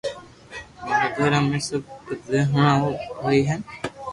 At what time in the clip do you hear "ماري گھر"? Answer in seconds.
0.87-1.31